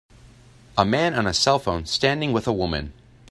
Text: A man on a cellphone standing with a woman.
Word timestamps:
A 0.79 0.83
man 0.83 1.13
on 1.13 1.27
a 1.27 1.29
cellphone 1.29 1.87
standing 1.87 2.33
with 2.33 2.47
a 2.47 2.51
woman. 2.51 2.91